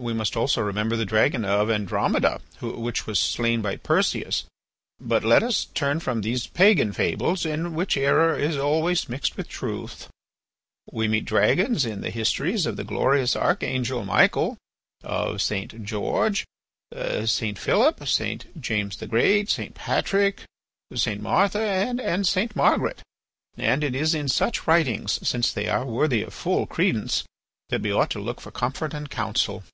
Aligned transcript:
We 0.00 0.14
must 0.14 0.36
also 0.36 0.62
remember 0.62 0.94
the 0.96 1.04
dragon 1.04 1.44
of 1.44 1.70
Andromeda, 1.70 2.40
which 2.62 3.06
was 3.06 3.18
slain 3.18 3.60
by 3.62 3.76
Perseus. 3.76 4.44
But 5.00 5.22
let 5.24 5.42
us 5.42 5.66
turn 5.74 5.98
from 6.00 6.22
these 6.22 6.46
pagan 6.46 6.92
fables, 6.92 7.44
in 7.44 7.74
which 7.74 7.96
error 7.96 8.38
is 8.38 8.56
always 8.56 9.08
mixed 9.08 9.36
with 9.36 9.48
truth. 9.48 10.08
We 10.90 11.08
meet 11.08 11.24
dragons 11.26 11.84
in 11.84 12.00
the 12.00 12.10
histories 12.10 12.64
of 12.64 12.76
the 12.76 12.84
glorious 12.84 13.34
archangel 13.36 14.04
Michael, 14.04 14.56
of 15.02 15.42
St. 15.42 15.84
George, 15.84 16.46
St. 17.26 17.58
Philip, 17.58 18.08
St. 18.08 18.58
James 18.60 18.96
the 18.96 19.06
Great, 19.08 19.50
St. 19.50 19.74
Patrick, 19.74 20.42
St. 20.94 21.20
Martha, 21.20 21.60
and 21.60 22.26
St. 22.26 22.54
Margaret. 22.56 23.02
And 23.58 23.82
it 23.84 23.94
is 23.96 24.14
in 24.14 24.28
such 24.28 24.66
writings, 24.68 25.18
since 25.28 25.52
they 25.52 25.68
are 25.68 25.84
worthy 25.84 26.22
of 26.22 26.32
full 26.32 26.66
credence, 26.66 27.24
that 27.68 27.80
we 27.82 27.90
ought 27.90 28.10
to 28.10 28.20
look 28.20 28.40
for 28.40 28.52
comfort 28.52 28.94
and 28.94 29.10
counsel. 29.10 29.64